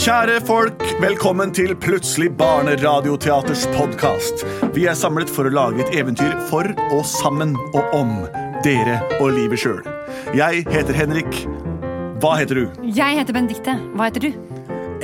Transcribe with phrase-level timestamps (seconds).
[0.00, 4.46] Kjære folk, velkommen til Plutselig barneradioteaters podkast.
[4.72, 8.14] Vi er samlet for å lage et eventyr for og sammen og om
[8.64, 9.82] dere og livet sjøl.
[10.32, 11.42] Jeg heter Henrik.
[12.24, 12.80] Hva heter du?
[12.96, 13.76] Jeg heter Benedicte.
[13.92, 14.30] Hva heter du?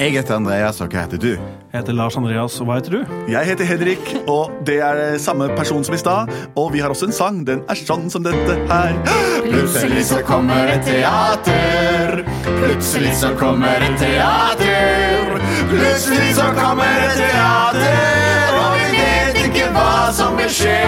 [0.00, 1.30] Jeg heter Andreas, og hva heter du?
[1.36, 3.14] Jeg heter Lars Andreas, og hva heter du?
[3.32, 6.32] Jeg heter Henrik, og det er samme person som i stad.
[6.56, 7.44] Og vi har også en sang.
[7.44, 8.96] Den er sånn som dette her.
[9.44, 12.24] Plutselig så kommer et teater.
[12.46, 15.40] Plutselig så kommer et teater.
[15.70, 20.78] Plutselig så kommer et teater, og vi vet ikke hva som vil skje.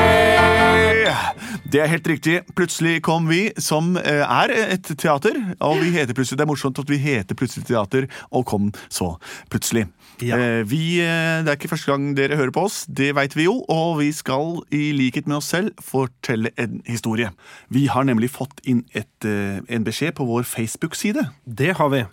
[1.68, 2.38] Det er helt riktig.
[2.56, 5.36] Plutselig kom vi, som eh, er et teater.
[5.60, 9.18] Og vi heter plutselig, Det er morsomt at vi heter Plutselig teater, og kom så
[9.52, 9.84] plutselig.
[10.24, 10.38] Ja.
[10.38, 13.44] Eh, Vi, eh, det er ikke første gang dere hører på oss, det veit vi
[13.44, 13.58] jo.
[13.68, 17.28] Og vi skal, i likhet med oss selv, fortelle en historie.
[17.68, 21.28] Vi har nemlig fått inn et, en beskjed på vår Facebook-side.
[21.44, 22.06] Det har vi.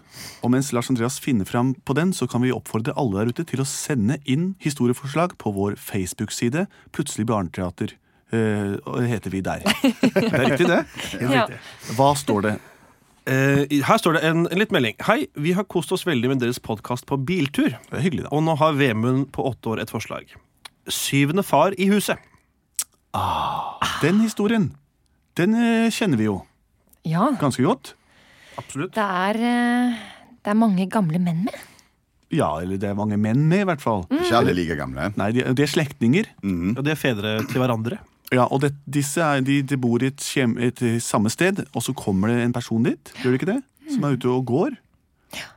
[0.44, 3.48] Og mens Lars Andreas finner fram på den, så kan vi oppfordre alle der ute
[3.48, 7.96] til å sende inn historieforslag på vår Facebook-side Plutselig barneteater.
[8.34, 9.62] Eh, og det heter vi der.
[10.16, 10.80] Det er riktig, det?
[11.22, 11.46] Ja.
[11.98, 12.54] Hva står det?
[13.30, 14.98] Eh, her står det en, en litt melding.
[15.08, 17.72] Hei, vi har kost oss veldig med deres podkast på biltur.
[17.90, 18.32] Det er hyggelig, da.
[18.36, 20.34] Og nå har Vemund på åtte år et forslag.
[20.92, 22.18] Syvende far i huset.
[24.04, 24.72] Den historien,
[25.40, 26.42] den eh, kjenner vi jo
[27.08, 27.94] Ja, ganske godt.
[28.60, 28.94] Absolutt.
[28.96, 29.40] det er,
[30.44, 31.56] det er mange gamle menn med.
[32.34, 34.04] Ja, eller det er mange menn med, i hvert fall.
[34.12, 35.12] Ikke alle like gamle.
[35.20, 36.28] Nei, de, de er slektninger.
[36.76, 38.00] Og de er fedre til hverandre.
[38.34, 40.24] Ja, og det, disse er, de, de bor i et,
[40.66, 43.62] et samme sted, og så kommer det en person dit, gjør det ikke det?
[43.94, 44.80] Som er ute og går.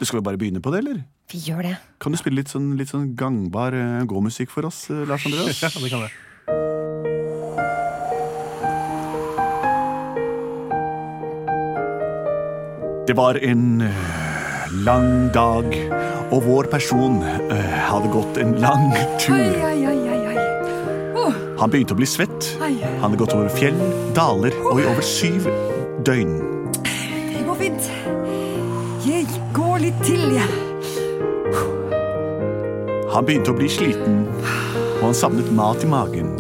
[0.01, 1.01] Du skal vi bare begynne på det, eller?
[1.33, 1.77] Vi gjør det.
[2.01, 5.61] Kan du spille litt sånn, litt sånn gangbar uh, gåmusikk for oss, uh, Lars Andreas?
[5.65, 6.17] Ja, det kan jeg.
[13.09, 14.09] Det var en eh,
[14.85, 15.73] lang dag,
[16.29, 17.55] og vår person uh,
[17.89, 19.39] hadde gått en lang tur.
[19.39, 19.98] Oi, oi, ai.
[21.59, 22.53] Han begynte å bli svett.
[22.61, 23.79] Han hadde gått over fjell,
[24.15, 25.49] daler og i over syv
[26.07, 26.37] døgn.
[26.87, 27.89] Det går fint.
[29.09, 29.27] Jeg
[29.57, 30.67] går litt til, jeg.
[33.11, 34.21] Han begynte å bli sliten,
[35.01, 36.31] og han savnet mat i magen.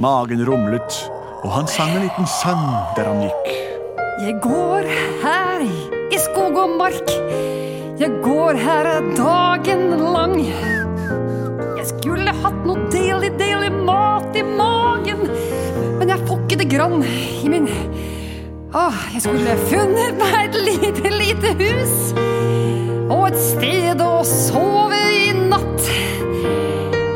[0.00, 1.00] Magen rumlet,
[1.42, 2.62] og han sang en liten sang
[2.96, 3.50] der han gikk.
[4.20, 4.86] Jeg går
[5.24, 7.16] her i skog og mark.
[8.00, 10.38] Jeg går her dagen lang.
[12.40, 15.26] Hatt noe deilig, deilig mat i magen.
[16.00, 17.68] Men jeg får ikke det grann i min
[18.70, 21.94] Åh, jeg skulle funnet meg et lite, lite hus.
[23.10, 25.88] Og et sted å sove i natt.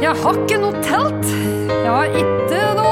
[0.02, 1.28] Jeg har ikke noe telt.
[1.70, 2.90] Jeg har ikke noe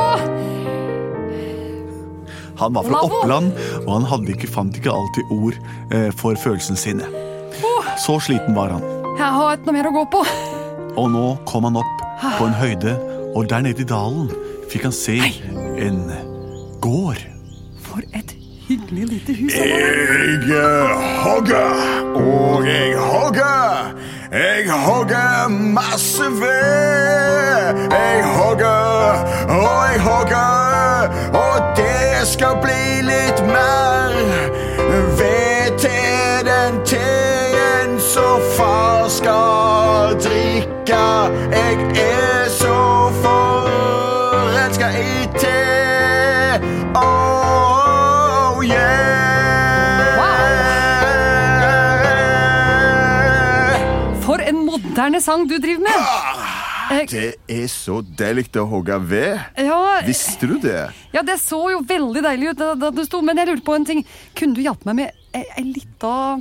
[2.62, 3.18] Han var fra Lavo.
[3.18, 3.50] Oppland,
[3.82, 5.58] og han hadde ikke, fant ikke alltid ord
[5.90, 7.08] eh, for følelsene sine.
[7.98, 8.86] Så sliten var han.
[9.18, 10.22] Jeg har ikke noe mer å gå på.
[10.94, 12.01] Og nå kom han opp
[12.38, 12.98] på en høyde,
[13.34, 14.30] og der nede i dalen
[14.70, 15.18] fikk han se
[15.78, 16.04] en
[16.80, 17.20] gård.
[17.82, 18.36] For et
[18.68, 19.54] hyggelig lite hus.
[20.48, 20.86] Jeg
[21.24, 21.70] hogger,
[22.14, 23.94] og jeg hogger.
[24.32, 27.80] Jeg hogger masse ved.
[27.90, 28.82] Jeg hogger,
[29.48, 31.08] og jeg hogger.
[31.44, 34.14] Og det skal bli litt mer
[35.18, 41.02] ved til den teen så far skal drikke.
[41.52, 42.11] Jeg er
[55.12, 57.08] moderne sang du driver med.
[57.10, 59.40] Det er så deilig å hogge ved.
[59.58, 60.90] Ja, Visste du det?
[61.12, 63.84] ja, det så jo veldig deilig ut da, du sto, men jeg lurte på en
[63.84, 64.04] ting.
[64.34, 66.38] Kunne du hjelpe meg med ei, lita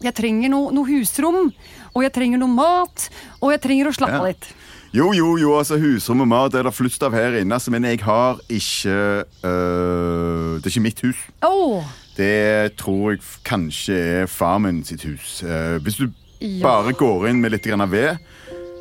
[0.00, 1.50] Jeg trenger noe, noe husrom,
[1.94, 3.08] og jeg trenger noe mat,
[3.40, 4.26] og jeg trenger å slappe Ja.
[4.28, 4.46] litt.
[4.94, 7.84] Jo, jo, jo, altså husrom og mat er det flust av her inne, altså, men
[7.84, 11.16] jeg har ikke øh, Det er ikke mitt hus.
[11.42, 11.84] Oh.
[12.16, 15.42] Det tror jeg kanskje er far min sitt hus.
[15.42, 16.08] Uh, hvis du
[16.40, 16.62] Ja.
[16.62, 18.12] bare går inn med litt grann ved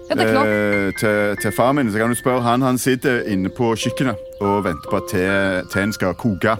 [0.09, 0.47] ja, det klart.
[0.47, 2.61] eh, til, til far min, så kan du spørre han.
[2.61, 6.53] Han sitter inne på kjøkkenet og venter på at te- teen skal koke.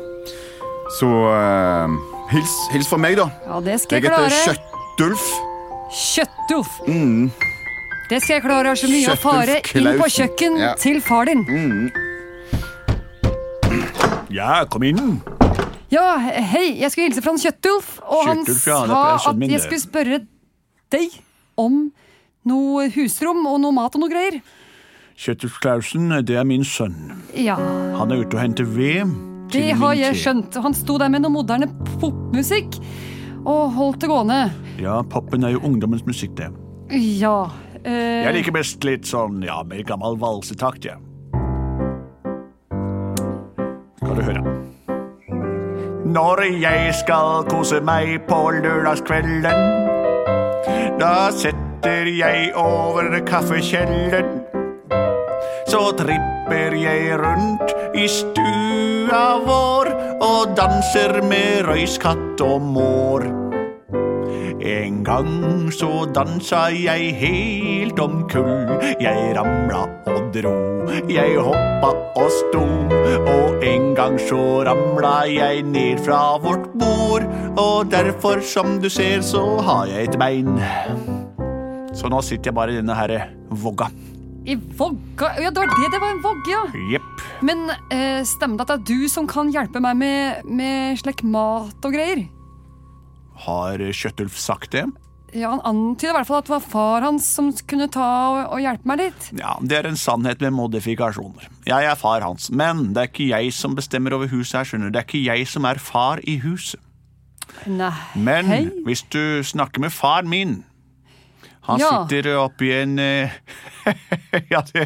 [1.00, 1.96] Så eh,
[2.34, 3.30] hils, hils fra meg, da.
[3.48, 4.58] Ja, det skal Jeg jeg heter.
[4.98, 5.28] Kjøttulf.
[5.94, 6.74] Kjøttulf.
[6.88, 7.30] Mm.
[8.10, 8.68] Det skal jeg klare.
[8.74, 10.74] Har så mye å fare inn på kjøkken Ja.
[10.80, 11.46] til far din.
[14.32, 15.22] Ja, kom inn.
[15.92, 19.62] Ja, hei, jeg skulle hilse fra en Kjøttulf, og han Kjøttulf, er sa at jeg
[19.64, 20.20] skulle spørre
[20.94, 21.16] deg
[21.58, 21.88] om
[22.48, 24.40] noe husrom og noe mat og noe greier.
[25.18, 26.96] Kjetil Klausen, det er min sønn.
[27.34, 27.56] Ja,
[27.98, 29.10] Han er ute og henter ved.
[29.52, 30.54] det har jeg skjønt.
[30.62, 31.68] Han sto der med noe moderne
[32.00, 32.78] popmusikk.
[33.48, 34.52] og holdt det gående.
[34.82, 36.50] Ja, popen er jo ungdommens musikk, det.
[36.92, 37.50] Ja.
[37.86, 40.98] eh, Jeg liker best litt sånn, ja, mer gammel valsetakt, jeg.
[43.98, 44.44] Skal du høre.
[46.08, 50.06] Når jeg skal kose meg på lørdagskvelden,
[51.00, 54.44] da setter jeg over kaffekjelen.
[55.68, 59.92] Så tripper jeg rundt i stua vår
[60.24, 63.28] og danser med røyskatt og mår.
[64.68, 68.78] En gang så dansa jeg helt omkull.
[69.00, 70.58] Jeg ramla og dro.
[71.12, 72.64] Jeg hoppa og sto.
[73.30, 77.26] Og en gang så ramla jeg ned fra vårt bord.
[77.58, 80.58] Og derfor, som du ser, så har jeg et bein.
[81.98, 83.16] Så nå sitter jeg bare i denne her
[83.50, 83.90] vogga.
[84.48, 86.62] I vogga Ja, det var det det var en vogge, ja.
[86.96, 87.26] Yep.
[87.44, 91.26] Men eh, stemmer det at det er du som kan hjelpe meg med, med slik
[91.28, 92.24] mat og greier?
[93.48, 94.86] Har Kjøttulf sagt det?
[95.36, 98.54] Ja, Han antyder i hvert fall at det var far hans som kunne ta og,
[98.56, 99.26] og hjelpe meg litt.
[99.38, 101.50] Ja, Det er en sannhet med modifikasjoner.
[101.68, 104.92] Jeg er far hans, men det er ikke jeg som bestemmer over huset her, skjønner.
[104.96, 106.80] Det er ikke jeg som er far i huset.
[107.68, 107.92] Nei.
[108.16, 108.64] Men Hei.
[108.86, 110.64] hvis du snakker med far min
[111.68, 112.06] Han Ja.
[112.08, 113.32] sitter oppi en eh,
[114.52, 114.86] Ja, det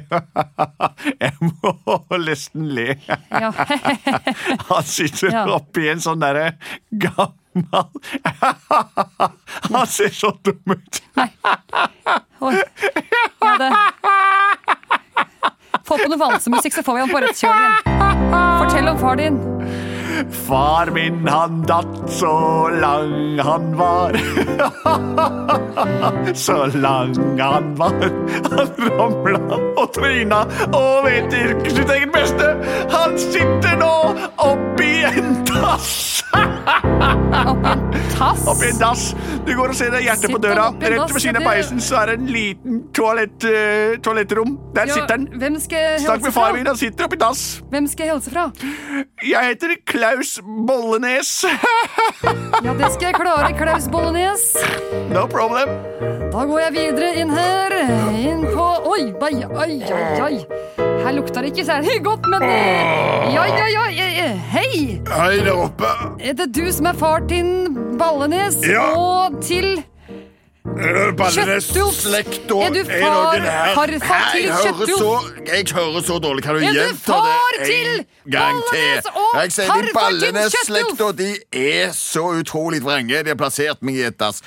[1.22, 1.74] Jeg må
[2.26, 2.96] nesten le.
[4.70, 5.44] Han sitter Ja.
[5.58, 6.56] oppi en sånn derre
[6.92, 7.36] gammel
[9.72, 11.04] Han ser så dum ut.
[12.40, 12.56] Oi.
[13.42, 13.72] Ja, det.
[15.86, 17.76] Få på noe valsemusikk, så får vi han på rett kjøl igjen.
[18.32, 19.38] Fortell om far din.
[20.46, 24.18] Far min, han datt så lang han var.
[26.36, 28.12] Så lang han var.
[28.52, 29.40] Han ramla
[29.76, 32.48] og tryna og vet ikke sitt eget beste.
[32.94, 33.96] Han sitter nå
[34.38, 34.71] dass.
[34.72, 36.24] Oppi en tass.
[38.48, 39.16] Oppi en dass.
[39.46, 40.70] Du går og ser det hjertet på døra.
[40.80, 44.54] Rett ved siden av peisen så er det en liten toalett, uh, toalettrom.
[44.76, 45.62] Der Ja, sitter jeg
[46.06, 47.60] Snakk med far min, han sitter oppi dass.
[47.74, 48.48] Hvem skal jeg hilse fra?
[49.28, 51.32] Jeg heter Klaus Bollenes.
[52.62, 54.44] Ja, det skal jeg klare, Klaus Bollenes.
[55.12, 55.70] No problem.
[56.32, 57.70] Da går jeg videre inn her.
[58.16, 59.82] Inn på Oi, oi, oi,
[60.22, 60.36] oi.
[61.02, 63.86] Her lukter det ikke særlig godt, men eh, Ja, ja, ja.
[63.90, 65.02] eh, eh, Hei!
[65.08, 65.88] Hei der oppe.
[66.20, 67.48] Er det du som er far til
[68.00, 68.60] Ballenes?
[68.68, 68.84] Ja.
[68.98, 69.84] Og til
[70.72, 71.96] Kjøttulf.
[71.98, 73.46] Slekta Er du far-
[73.76, 75.48] farfar til Kjøttulf?
[75.48, 76.44] jeg hører så dårlig.
[76.44, 79.12] Kan du Er du gjenta far det til en gang Ballenes til?
[79.16, 81.32] og Jeg sier farfar til Ballenes-slekta de
[81.82, 83.24] er så utrolig vrenge.
[83.24, 84.42] De har plassert meg i et dass.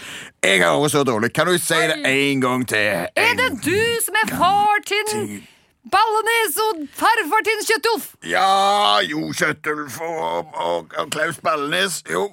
[0.44, 1.32] Jeg hører så dårlig.
[1.34, 2.78] Kan du si det en gang til?
[3.16, 5.42] Er det du som er far til
[5.92, 8.06] Ballenes og farfar til Kjøttulf?
[8.24, 12.00] Ja, jo, Kjøttulf og, og, og Klaus Ballenes.
[12.10, 12.30] Jo,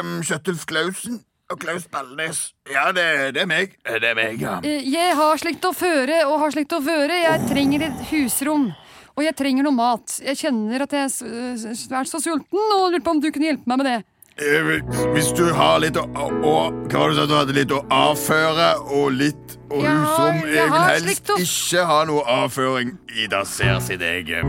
[0.00, 2.42] um, Kjøttulf Klausen og Klaus Ballenes.
[2.70, 3.06] Ja, det,
[3.38, 3.72] det er meg.
[3.88, 4.58] Det er meg, ja.
[4.66, 7.22] Eh, Jeg har slikt å føre og har slikt å føre.
[7.24, 8.68] Jeg trenger et husrom.
[9.16, 10.20] Og jeg trenger noe mat.
[10.22, 13.80] Jeg kjenner at jeg er så sulten, og lurer på om du kunne hjelpe meg
[13.82, 13.98] med det.
[14.38, 14.80] Eh,
[15.12, 16.54] Hvis du har litt å, å
[16.88, 17.26] Hva var det du sa?
[17.26, 21.98] Du hadde litt å avføre og litt og Ja, som jeg vil helst ikke ha
[22.08, 24.46] noe avføring i dasser sitt eget.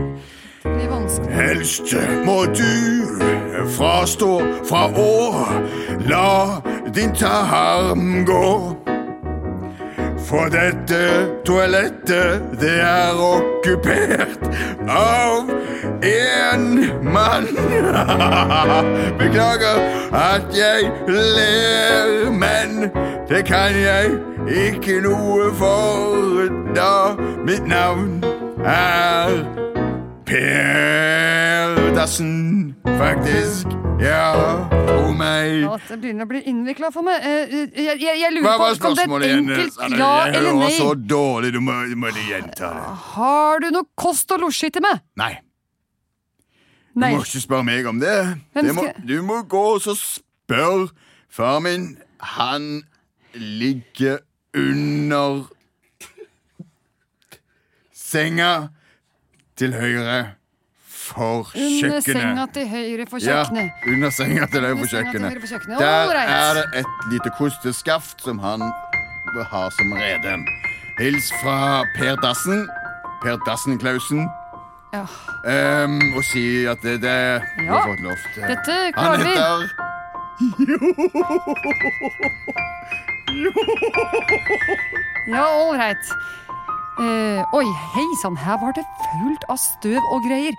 [1.30, 1.92] Helst
[2.26, 4.32] må du frastå
[4.66, 5.10] fra å
[6.10, 6.60] la
[6.94, 8.42] din tarm gå.
[10.32, 14.46] For dette toalettet, det er okkupert
[14.88, 15.50] av
[16.08, 16.64] en
[17.04, 17.50] mann.
[19.20, 19.76] Beklager
[20.16, 22.88] at jeg ler, men
[23.28, 24.16] det kan jeg
[24.48, 27.12] ikke noe for, da
[27.44, 28.24] mitt navn
[28.64, 29.36] er
[30.24, 33.81] Per Dassen, faktisk.
[34.02, 34.66] Ja,
[34.98, 35.60] oh meg.
[35.62, 37.22] Ja, det begynner å bli innvikla for meg.
[37.22, 40.34] Eh, Jeg, jeg, jeg lurer Hva var på om det er et enkelt ja jeg
[40.40, 41.52] eller hører så dårlig.
[41.54, 42.88] Du må, du må gjenta det.
[43.12, 45.04] Har du noe kost og losji til meg?
[45.22, 45.30] Nei,
[46.92, 47.12] du Nei.
[47.14, 48.16] må ikke spørre meg om det.
[48.58, 50.90] Det må, du må gå og spørre
[51.30, 51.92] far min.
[52.34, 52.82] Han
[53.38, 54.18] ligger
[54.58, 55.46] under
[57.94, 58.54] senga
[59.56, 60.20] til høyre
[61.14, 63.70] for Under senga til høyre for Ja, kjøkkenet.
[63.92, 65.30] under senga til høyre Under for senga til kjøkkenet.
[65.32, 65.78] høyre for kjøkkenet.
[65.78, 66.30] Der right.
[66.30, 68.60] er det et lite kosteskaft som han
[69.52, 70.36] har som rede.
[70.98, 72.68] Hils fra Per Dassen.
[73.22, 74.28] Per Dassen Klausen.
[74.92, 75.06] Ja.
[75.84, 78.42] Um, og si at det, det du Ja, har fått lov til.
[78.42, 79.30] dette Han klarer vi.
[79.30, 80.72] heter
[85.28, 86.06] Ja, all right.
[87.00, 87.64] Eh, oi,
[87.94, 90.56] hei sann, her var det fullt av støv og greier.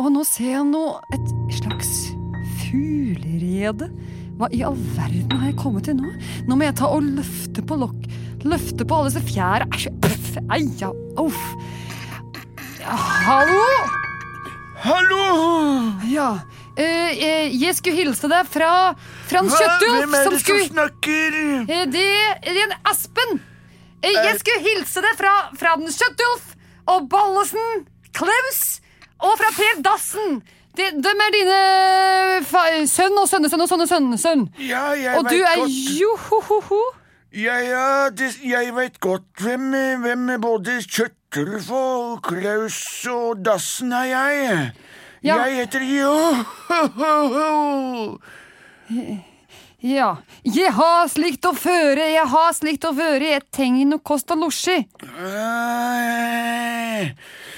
[0.00, 1.90] Og nå ser jeg noe et slags
[2.64, 3.88] fuglerede.
[4.34, 6.10] Hva i all verden har jeg kommet til nå?
[6.48, 8.08] Nå må jeg ta og løfte på lokk.
[8.44, 9.68] Løfte på alle disse fjæra.
[9.76, 10.90] Æsj, pff, eia,
[11.22, 11.44] uff.
[12.82, 13.68] Ja, hallo?
[14.84, 15.22] Hallo!
[16.10, 16.26] Ja.
[16.76, 18.72] eh, eh, jeg skulle hilse deg fra
[19.30, 19.54] Frans?
[19.56, 21.38] Kjøttulf, Hvem er det som skulle snakker?
[21.70, 22.04] Eh, Det
[22.44, 23.38] det er en Aspen.
[24.02, 26.50] Eh, Jeg skulle hilse deg fra Frans Kjøttulf
[26.92, 28.80] og Bollesen, Klaus
[29.20, 30.42] og fra Per Dassen.
[30.74, 31.58] De, dem er dine
[32.90, 34.18] sønn og sønnesønn og sønnesønn.
[34.18, 34.48] sønn.
[34.58, 35.70] Ja, jeg Og du er godt.
[36.00, 36.80] johohoho.
[37.34, 39.70] Ja, ja, det, jeg vet godt hvem,
[40.02, 44.72] hvem både Kjøttulf og Klaus og Dassen er jeg.
[45.24, 45.38] Ja.
[45.46, 45.80] Jeg heter
[46.94, 47.14] Johoho.
[49.82, 50.14] Ja.
[50.44, 54.38] Jeg har slikt å føre, jeg har slikt å føre, jeg trenger noe kost og
[54.46, 54.78] losji.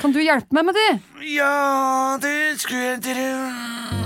[0.01, 0.91] Kan du hjelpe meg med det?
[1.35, 3.97] Ja, det skulle jeg tro.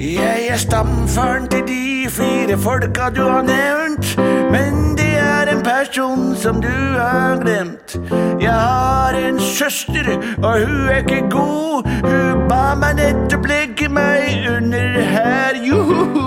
[0.00, 4.16] Jeg er stamfaren til de fire folka du har nevnt.
[4.50, 7.98] Men det er en person som du har glemt.
[8.40, 10.08] Jeg har en søster,
[10.42, 11.88] og hun er ikke god.
[12.02, 15.60] Hun ba meg nettopp legge meg under her.
[15.68, 16.19] Joho,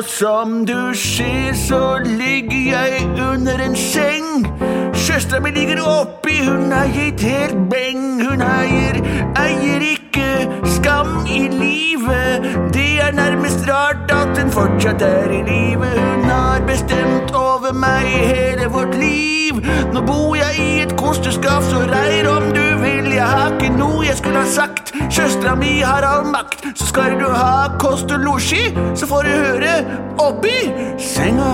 [0.00, 4.46] Og som du ser, så ligger jeg under en seng.
[4.94, 8.22] Søstera mi ligger oppi, hun har gitt helt beng.
[8.24, 8.96] Hun eier,
[9.36, 12.48] eier ikke skam i livet.
[12.72, 15.92] Det er nærmest rart at hun fortsatt er i live.
[16.00, 19.60] Hun har bestemt over meg hele vårt liv.
[19.92, 22.79] Nå bor jeg i et kosteskap, så reir om du.
[23.10, 24.92] Jeg har ikke noe jeg skulle ha sagt.
[25.10, 26.62] Søstera mi har all makt.
[26.78, 29.72] Så skal du ha kost og losji, så får du høre
[30.22, 30.56] oppi
[31.02, 31.50] senga.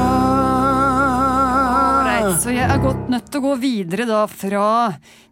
[2.36, 4.66] Så jeg er godt nødt til å gå videre da fra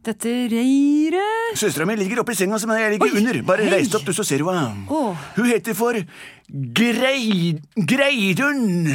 [0.04, 1.58] dette reiret.
[1.58, 3.40] Søstera mi ligger oppi senga som jeg ligger Oi, under.
[3.46, 3.72] Bare hei.
[3.76, 4.86] reis deg opp, du, så ser du henne.
[4.88, 5.26] Oh.
[5.36, 5.98] Hun heter for
[6.48, 7.54] Grei...
[7.76, 8.88] Greidun.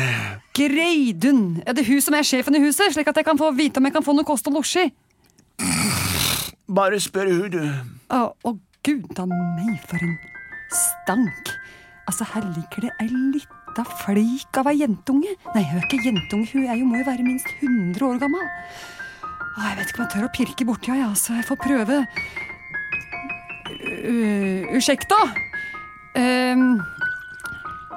[0.57, 1.43] Greidun.
[1.65, 3.88] Er det hun som er sjefen i huset, slik at jeg kan få vite om
[3.89, 4.89] jeg kan få noe kost og losji?
[6.69, 7.61] Bare spør hun, du.
[8.13, 8.51] Å, å
[8.85, 10.13] gud a meg, for en
[10.69, 11.49] stank.
[12.09, 15.33] Altså, her ligger det ei lita flik av ei jentunge.
[15.55, 18.45] Nei, hun er ikke jentunge, hun er jo, må jo være minst 100 år gammel.
[18.45, 21.99] Å, jeg vet ikke om jeg tør å pirke borti henne, så Jeg får prøve.
[24.77, 25.19] Ursäkta?
[26.19, 26.79] Um,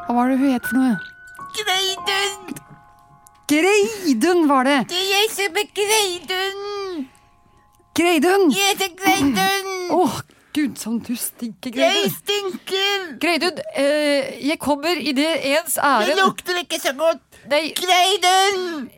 [0.06, 0.96] hva var det hun het for noe?
[1.60, 2.56] Greidun!
[3.52, 4.78] Greidun var det!
[4.92, 6.81] Det er jeg som er Greidun!
[7.94, 8.50] Greidun!
[8.50, 9.90] Jeg heter Greidun!
[9.92, 10.20] Åh,
[10.56, 11.98] gud, som du stinker, Greidun.
[12.04, 13.02] Jeg stinker!
[13.20, 17.20] Greidun, eh, jeg kommer i det ens Det lukter ikke så godt.
[17.52, 18.88] Nei, Greidun!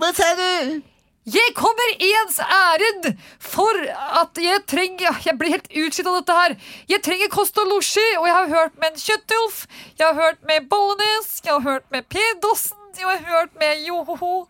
[0.00, 0.80] Hva sa du?
[1.28, 3.76] Jeg kommer i ens ærend for
[4.22, 6.56] at jeg trenger Jeg blir helt utslitt av dette her.
[6.90, 9.66] Jeg trenger kost og losji, og jeg har hørt med en Kjøttulf.
[9.98, 13.84] Jeg har hørt med Bollenes, jeg har hørt med Per Dossen, jeg har hørt med
[13.86, 14.48] Johoho.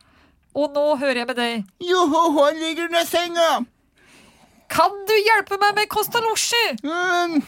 [0.55, 1.69] Og nå hører jeg med deg.
[1.81, 3.51] Johoho ligger under senga.
[4.73, 6.63] Kan du hjelpe meg med kost og losji?
[6.87, 7.43] Mm.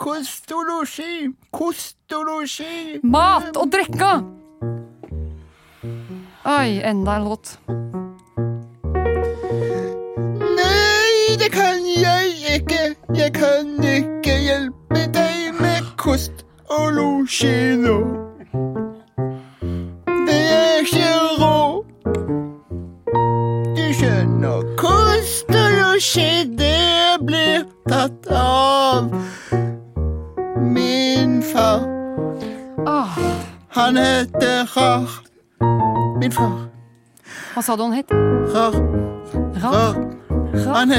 [0.00, 3.00] Kost og losji, kost og losji.
[3.08, 4.12] Mat og drikka.
[6.44, 7.56] Oi, enda en låt.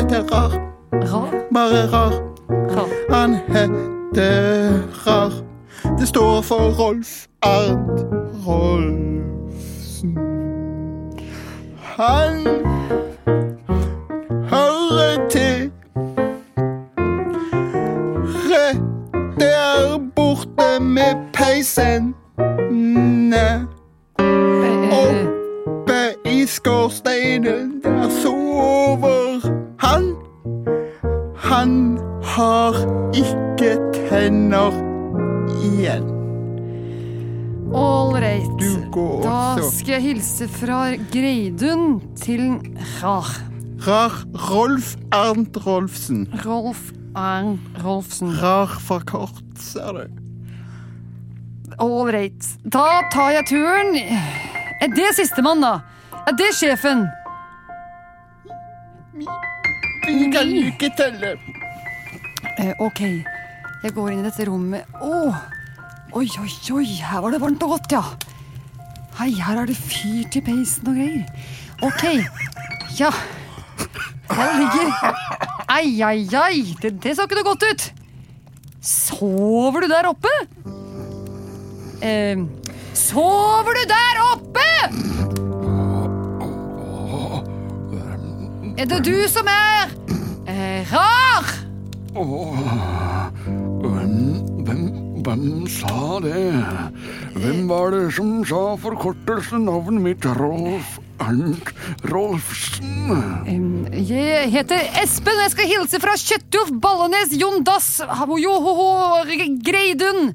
[0.06, 0.52] Heter Rar.
[0.92, 1.54] Rar?
[1.54, 2.14] Bare Rar.
[2.50, 2.88] Rar.
[3.10, 5.32] Han heter Rar.
[6.00, 8.06] Det står for Rolf Arnt
[8.48, 10.18] Rolfsen.
[11.76, 12.48] Han
[14.50, 15.72] hører til
[18.50, 18.82] rett
[19.40, 22.16] der borte med peisen.
[23.34, 23.62] Eh,
[24.92, 29.25] oppe i skorsteinen, der sover.
[31.66, 32.76] Han har
[33.18, 34.76] ikke tenner
[35.66, 36.04] igjen.
[37.74, 38.62] Ålreit.
[39.24, 39.40] Da
[39.72, 42.44] skal jeg hilse fra Greidun til
[43.00, 43.32] Rar.
[43.88, 44.20] Rar
[44.52, 46.28] Rolf Arnt Rolfsen.
[46.46, 48.36] Rolf Arnt Rolfsen.
[48.44, 50.22] Rar for kort, ser du.
[51.82, 52.52] Ålreit.
[52.62, 53.98] Da tar jeg turen.
[54.86, 55.80] Er det sistemann, da?
[56.30, 57.08] Er det sjefen?
[60.06, 61.36] Vi kan ikke telle.
[62.66, 63.02] Eh, ok,
[63.84, 64.88] jeg går inn i dette rommet.
[64.98, 65.36] Åh,
[66.18, 68.02] oi, oi, oi, her var det varmt og godt, ja.
[69.20, 71.28] Hei, her er det fyrt i peisen og greier.
[71.86, 72.06] Ok,
[72.98, 73.12] ja.
[74.32, 74.90] Her ligger...
[75.76, 77.86] Ai, ai, ai, det, det så ikke noe godt ut.
[78.86, 80.34] Sover du der oppe?
[82.02, 82.42] Eh,
[82.98, 84.66] sover du der oppe?
[88.76, 89.94] Er det du som er
[90.50, 91.25] eh, rar?
[92.16, 94.14] Hvem,
[94.64, 94.84] hvem,
[95.26, 96.44] hvem sa det?
[97.36, 100.28] Hvem var det som sa forkortelsen navnet mitt?
[100.40, 101.74] Rolf Arnt
[102.08, 103.92] Rolfsen?
[104.00, 108.00] Jeg heter Espen, og jeg skal hilse fra Kjøttjof Ballenes Jon Dass
[108.40, 109.20] Johoho
[109.68, 110.32] Greidun.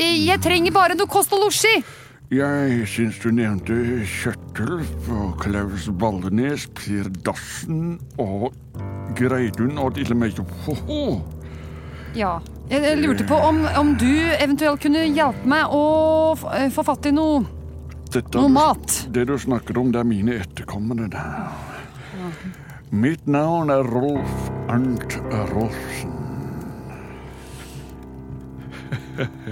[0.00, 1.82] Eh, Jeg trenger bare noe kost og losji.
[2.30, 3.74] Jeg syns du nevnte
[4.06, 8.52] Kjøttulf og Klaus Ballenes, Per Dassen og
[9.18, 11.00] Greidun og til og med Johoho.
[12.14, 12.36] Ja.
[12.70, 14.06] Jeg jeg lurte på om, om du
[14.36, 15.82] eventuelt kunne hjelpe meg å
[16.54, 17.42] eh, få fatt i noe,
[18.14, 19.00] Dette noe mat.
[19.10, 21.10] Det du snakker om, det er mine etterkommere.
[21.10, 22.30] Ja.
[22.94, 25.18] Mitt navn er Rolf Arnt
[25.50, 26.14] Rolfsen.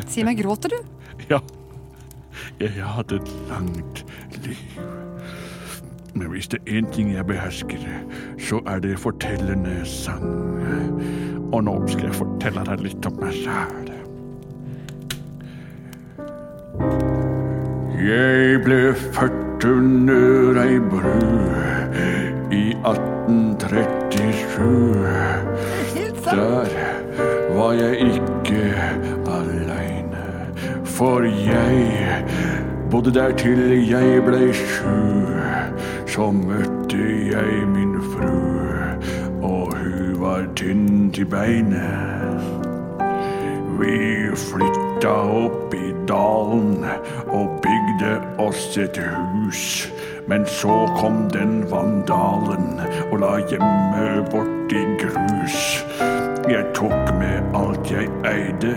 [0.06, 0.82] Si meg, gråter du?
[1.26, 1.42] Ja,
[2.60, 4.04] jeg har hatt et langt
[4.44, 4.80] liv.
[6.14, 7.78] Men hvis det er én ting jeg behersker,
[8.38, 10.24] så er det fortellende sang.
[11.52, 13.86] Og nå skal jeg fortelle deg litt om meg sjæl.
[18.08, 21.18] Jeg ble født under ei bru
[22.54, 24.58] i 1837.
[26.28, 26.66] Der
[27.54, 28.62] var jeg ikke
[30.98, 32.24] for jeg
[32.90, 35.26] bodde der til jeg ble sju.
[36.06, 36.98] Så møtte
[37.30, 38.32] jeg min fru,
[39.42, 42.42] og hun var tynn til beinet.
[43.78, 43.94] Vi
[44.34, 46.82] flytta opp i dalen
[47.28, 49.92] og bygde oss et hus.
[50.26, 56.07] Men så kom den vandalen og la hjemmet bort i grus.
[56.48, 58.72] Jeg tok med alt jeg eide,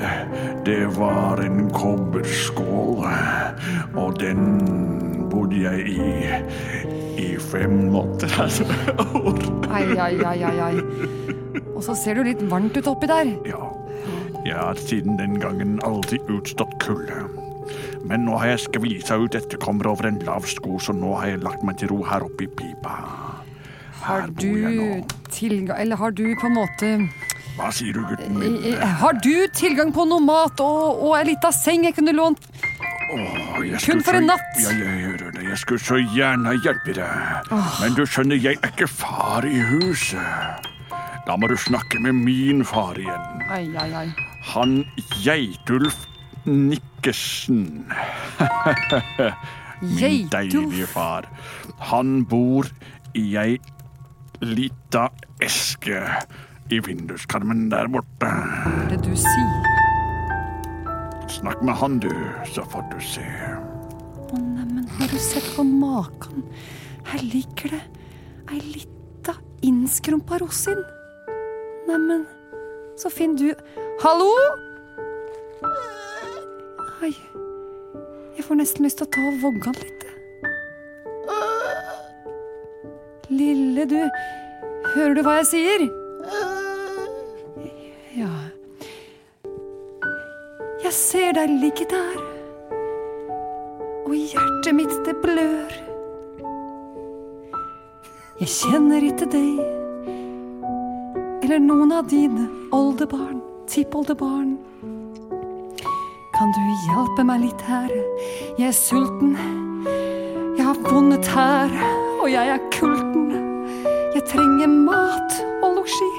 [0.67, 3.05] det var en kobberskål.
[3.95, 4.41] Og den
[5.31, 6.01] bodde jeg i
[7.21, 8.65] i 35
[9.21, 9.39] år.
[9.69, 10.81] Ai, ai, ai, ai, ai.
[11.75, 13.31] Og så ser du litt varmt ut oppi der.
[13.47, 13.69] Ja,
[14.47, 17.23] jeg har siden den gangen aldri utstått kulde.
[18.03, 21.43] Men nå har jeg skvisa ut etterkommere over en lav sko, så nå har jeg
[21.45, 22.95] lagt meg til ro her oppe i pipa.
[24.01, 26.87] Har Her jeg du tilgang Eller har du på en måte
[27.61, 28.55] Hva sier du, gutten min?
[28.73, 32.47] Eh, Har du tilgang på noe mat og, og ei lita seng jeg kunne lånt?
[33.11, 34.55] Åh, kun for en natt.
[34.63, 35.43] Ja, jeg hører det.
[35.45, 37.49] Jeg skulle så gjerne hjelpe deg.
[37.51, 40.69] Men du skjønner, jeg er ikke far i huset.
[41.27, 43.43] Da må du snakke med min far igjen.
[43.51, 44.07] Ai, ai, ai.
[44.55, 44.79] Han
[45.21, 45.99] Geitulf
[46.49, 47.83] Nikkesen.
[49.81, 51.27] Min deilige far.
[51.91, 52.65] Han bor
[53.17, 53.59] i ei
[54.41, 55.09] lita
[55.45, 56.01] eske
[56.71, 58.27] i vinduskarmen der borte.
[58.27, 59.69] Hva er det du sier?
[61.31, 62.11] Snakk med han, du,
[62.51, 63.25] så får du se.
[64.31, 66.43] Å neimen, har du sett på maken?
[67.07, 67.81] Her ligger det
[68.51, 69.35] ei lita
[69.67, 70.79] innskrumpa rosin.
[71.87, 72.25] Neimen,
[72.99, 73.49] så fin du
[74.01, 74.29] Hallo?
[77.01, 77.13] Oi.
[78.37, 79.97] jeg får nesten lyst til å ta og vogge han litt.
[83.31, 83.99] Lille du,
[84.95, 85.89] hører du hva jeg sier?
[88.11, 88.27] Ja.
[90.83, 92.17] Jeg ser deg ligge der
[94.03, 95.75] og hjertet mitt det blør.
[98.41, 99.61] Jeg kjenner ikke deg
[101.45, 103.39] eller noen av dine oldebarn,
[103.71, 104.57] tippoldebarn.
[106.35, 107.91] Kan du hjelpe meg litt her?
[108.59, 109.37] Jeg er sulten,
[110.57, 111.71] jeg har vonde tær,
[112.19, 113.31] og jeg er kulten.
[114.17, 116.11] Jeg trenger mat og losji,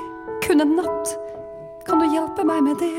[0.47, 1.19] kun en natt.
[2.13, 2.91] Hjelpe meg med det?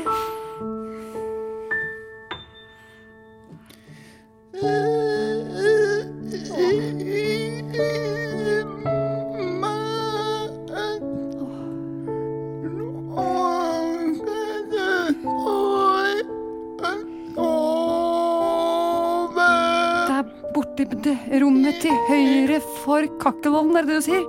[20.04, 20.24] Det er
[20.56, 24.26] borti det rommet til høyre for kakkelovnen, er det det du sier?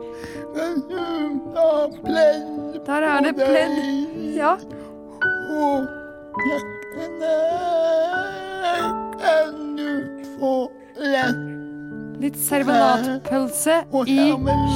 [2.86, 3.78] Der er det pledd.
[4.38, 4.54] Ja.
[9.26, 9.90] Kan du
[10.38, 10.54] få
[11.00, 11.44] litt
[12.26, 13.74] Litt servelatpølse
[14.08, 14.16] i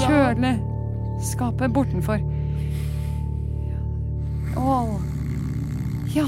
[0.04, 2.20] kjøleskapet bortenfor.
[4.60, 4.92] Ål.
[6.14, 6.28] Ja.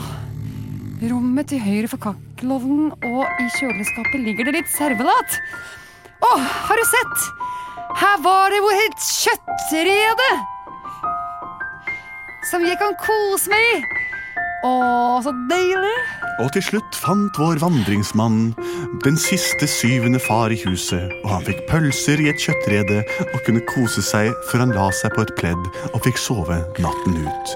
[1.12, 5.38] Rommet til høyre for kakkelovnen, og i kjøleskapet ligger det litt servelat.
[6.24, 7.30] Å, har du sett?
[8.02, 10.32] Her var det jo et kjøttrede!
[12.50, 14.01] Som jeg kan kose meg i.
[14.62, 14.72] Å,
[15.26, 15.94] så deilig.
[16.42, 18.52] Og til slutt fant vår vandringsmann
[19.02, 23.64] den siste syvende far i huset, og han fikk pølser i et kjøttrede og kunne
[23.72, 27.56] kose seg før han la seg på et pledd og fikk sove natten ut.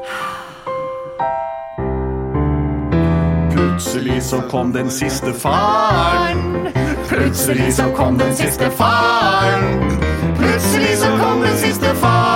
[3.54, 6.72] Plutselig så kom den siste faren.
[7.10, 9.94] Plutselig så kom den siste faren.
[10.40, 12.35] Plutselig så kom den siste faren.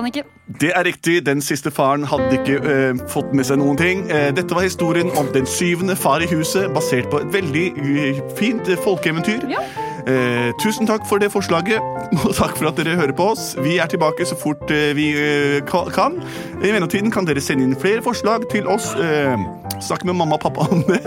[0.00, 0.24] Han ikke.
[0.60, 4.06] Det er riktig, den siste faren hadde ikke eh, fått med seg noen ting.
[4.10, 8.24] Eh, dette var historien om den syvende far i huset, basert på et veldig uh,
[8.38, 9.46] fint eh, folkeeventyr.
[9.52, 9.62] Ja.
[10.06, 11.80] Eh, tusen takk for det forslaget,
[12.24, 13.52] og takk for at dere hører på oss.
[13.60, 15.60] Vi er tilbake så fort eh, vi eh,
[15.94, 16.16] kan.
[16.60, 18.92] I mellomtiden kan dere sende inn flere forslag til oss.
[18.96, 19.36] Eh,
[19.80, 21.02] snakke med mamma og pappa om det.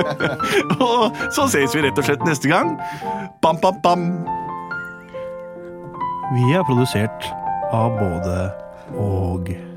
[0.84, 2.76] og så ses vi rett og slett neste gang.
[3.42, 4.08] Bam, bam, bam.
[6.30, 7.39] Vi er produsert
[7.70, 8.38] av både
[8.98, 9.69] og.